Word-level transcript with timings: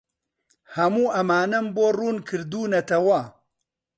هەموو 0.75 1.13
ئەمانەم 1.15 1.65
بۆ 1.75 1.85
ڕوون 1.97 2.17
کردوونەتەوە. 2.27 3.21